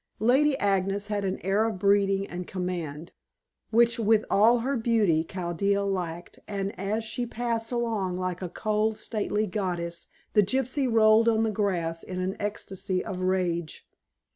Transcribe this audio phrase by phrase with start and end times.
[0.17, 3.11] Lady Agnes had an air of breeding and command,
[3.69, 8.97] which, with all her beauty, Chaldea lacked, and as she passed along like a cold,
[8.97, 13.87] stately goddess, the gypsy rolled on the grass in an ecstasy of rage.